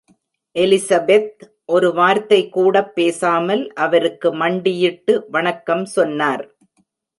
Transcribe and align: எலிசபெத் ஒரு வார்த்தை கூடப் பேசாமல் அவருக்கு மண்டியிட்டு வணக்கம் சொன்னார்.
எலிசபெத் 0.59 1.43
ஒரு 1.65 1.93
வார்த்தை 1.93 2.49
கூடப் 2.49 2.95
பேசாமல் 2.95 3.73
அவருக்கு 3.73 4.33
மண்டியிட்டு 4.33 5.29
வணக்கம் 5.29 5.85
சொன்னார். 5.85 6.55